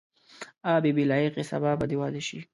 [0.71, 2.39] آ بي بي لایقې سبا به دې واده شي.